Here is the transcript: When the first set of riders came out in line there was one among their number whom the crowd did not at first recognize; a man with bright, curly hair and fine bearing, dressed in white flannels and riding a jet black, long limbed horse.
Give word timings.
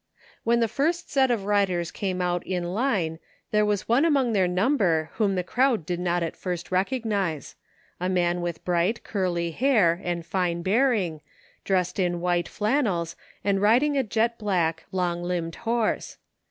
When 0.43 0.61
the 0.61 0.67
first 0.67 1.11
set 1.11 1.29
of 1.29 1.45
riders 1.45 1.91
came 1.91 2.23
out 2.23 2.43
in 2.47 2.63
line 2.63 3.19
there 3.51 3.67
was 3.67 3.87
one 3.87 4.03
among 4.03 4.33
their 4.33 4.47
number 4.47 5.11
whom 5.21 5.35
the 5.35 5.43
crowd 5.43 5.85
did 5.85 5.99
not 5.99 6.23
at 6.23 6.35
first 6.35 6.71
recognize; 6.71 7.53
a 7.99 8.09
man 8.09 8.41
with 8.41 8.65
bright, 8.65 9.03
curly 9.03 9.51
hair 9.51 10.01
and 10.03 10.25
fine 10.25 10.63
bearing, 10.63 11.21
dressed 11.63 11.99
in 11.99 12.19
white 12.19 12.47
flannels 12.47 13.15
and 13.43 13.61
riding 13.61 13.95
a 13.95 14.01
jet 14.01 14.39
black, 14.39 14.85
long 14.91 15.21
limbed 15.21 15.57
horse. 15.69 16.17